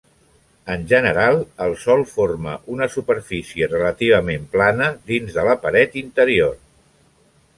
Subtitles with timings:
[0.75, 6.57] En general, el sòl forma una superfície relativament plana dins de la paret interior.